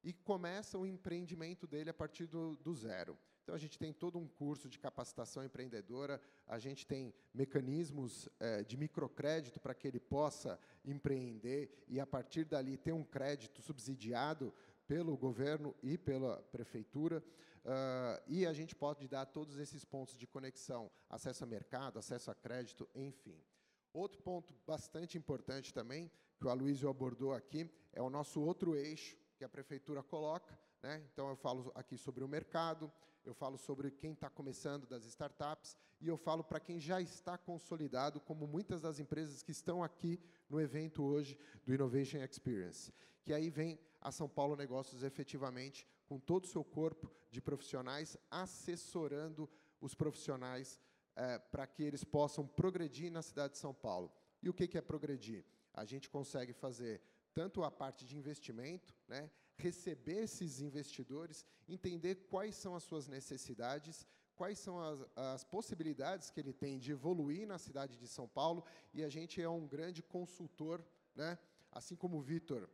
[0.06, 3.18] e começa o empreendimento dele a partir do, do zero.
[3.42, 8.64] Então, a gente tem todo um curso de capacitação empreendedora, a gente tem mecanismos eh,
[8.64, 14.54] de microcrédito para que ele possa empreender e, a partir dali, ter um crédito subsidiado
[14.88, 17.24] pelo governo e pela prefeitura.
[17.66, 22.30] Uh, e a gente pode dar todos esses pontos de conexão, acesso a mercado, acesso
[22.30, 23.44] a crédito, enfim.
[23.92, 29.18] Outro ponto bastante importante também, que o Aloysio abordou aqui, é o nosso outro eixo
[29.38, 30.58] que a prefeitura coloca.
[30.82, 31.04] Né?
[31.12, 32.92] Então, eu falo aqui sobre o mercado,
[33.26, 37.38] eu falo sobre quem está começando das startups, e eu falo para quem já está
[37.38, 40.20] consolidado, como muitas das empresas que estão aqui
[40.50, 42.94] no evento hoje do Innovation Experience.
[43.24, 48.16] Que aí vem a São Paulo Negócios efetivamente com todo o seu corpo de profissionais,
[48.30, 49.50] assessorando
[49.82, 50.80] os profissionais
[51.16, 54.12] é, para que eles possam progredir na cidade de São Paulo.
[54.42, 55.44] E o que, que é progredir?
[55.74, 57.02] A gente consegue fazer
[57.36, 64.08] tanto a parte de investimento, né, receber esses investidores, entender quais são as suas necessidades,
[64.36, 68.64] quais são as, as, possibilidades que ele tem de evoluir na cidade de São Paulo,
[68.94, 70.84] e a gente é um grande consultor,
[71.14, 71.38] né?
[71.72, 72.70] assim como o Vitor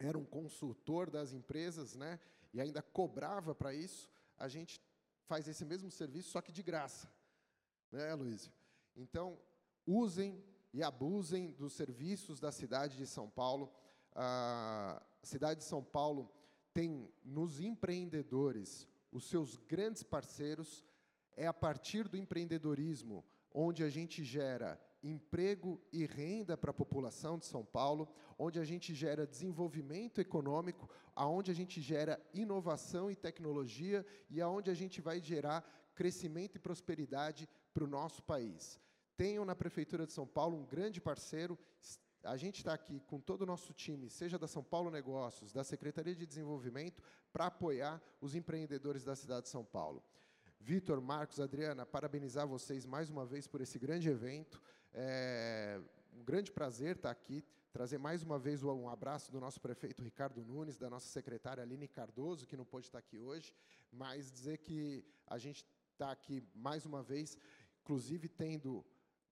[0.00, 2.18] era um consultor das empresas, né?
[2.52, 4.80] e ainda cobrava para isso, a gente
[5.26, 7.08] faz esse mesmo serviço, só que de graça.
[7.92, 8.50] Né, Luiz?
[8.96, 9.38] Então,
[9.86, 10.42] usem
[10.72, 13.72] e abusem dos serviços da cidade de São Paulo.
[14.14, 16.30] A cidade de São Paulo
[16.72, 20.84] tem nos empreendedores os seus grandes parceiros.
[21.36, 27.38] É a partir do empreendedorismo onde a gente gera emprego e renda para a população
[27.38, 28.08] de São Paulo,
[28.38, 34.70] onde a gente gera desenvolvimento econômico, aonde a gente gera inovação e tecnologia e aonde
[34.70, 35.64] a gente vai gerar
[35.94, 38.78] crescimento e prosperidade para o nosso país.
[39.20, 41.58] Tenham na Prefeitura de São Paulo um grande parceiro.
[42.24, 45.62] A gente está aqui com todo o nosso time, seja da São Paulo Negócios, da
[45.62, 50.02] Secretaria de Desenvolvimento, para apoiar os empreendedores da cidade de São Paulo.
[50.58, 54.58] Vitor, Marcos, Adriana, parabenizar vocês mais uma vez por esse grande evento.
[54.94, 55.78] É
[56.14, 57.44] um grande prazer estar aqui,
[57.74, 61.88] trazer mais uma vez um abraço do nosso prefeito Ricardo Nunes, da nossa secretária Aline
[61.88, 63.54] Cardoso, que não pôde estar aqui hoje,
[63.92, 65.62] mas dizer que a gente
[65.92, 67.36] está aqui mais uma vez,
[67.82, 68.82] inclusive tendo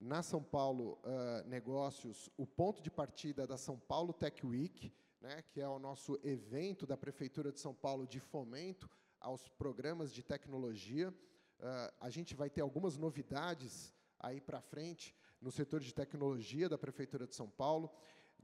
[0.01, 5.43] na São Paulo uh, Negócios o ponto de partida da São Paulo Tech Week, né,
[5.43, 8.89] que é o nosso evento da Prefeitura de São Paulo de fomento
[9.21, 11.11] aos programas de tecnologia.
[11.11, 16.79] Uh, a gente vai ter algumas novidades aí para frente no setor de tecnologia da
[16.79, 17.91] Prefeitura de São Paulo.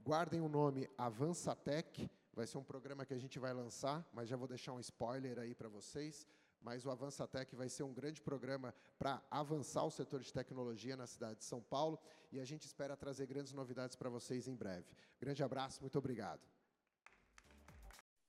[0.01, 4.35] Guardem o nome Avançatec, vai ser um programa que a gente vai lançar, mas já
[4.35, 6.27] vou deixar um spoiler aí para vocês
[6.65, 11.05] mas o Avançatec vai ser um grande programa para avançar o setor de tecnologia na
[11.05, 11.99] cidade de São Paulo
[12.31, 14.87] e a gente espera trazer grandes novidades para vocês em breve.
[15.19, 16.41] Grande abraço, muito obrigado.